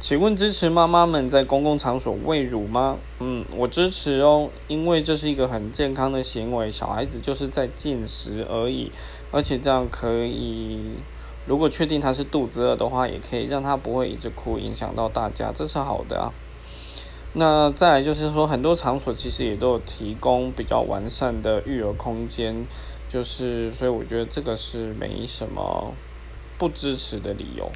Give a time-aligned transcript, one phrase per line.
[0.00, 2.96] 请问支持妈妈们在公共场所喂乳吗？
[3.18, 8.90] 嗯我支持哦因为这是一个很健康的行为小孩子就是在进食而已
[9.30, 10.94] 而且这样可以
[11.44, 16.32] 如果确定他是肚子饿的话也可以让他不会一直哭影响到大家这是好的啊。
[17.34, 22.66] 那再来就是说很多场所其实也都有提供比较完善的育儿空间
[23.10, 25.92] 就是所以我觉得这个是没什么
[26.56, 27.70] 不支持的理由。